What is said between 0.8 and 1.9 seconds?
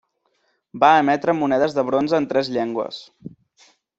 Va emetre monedes de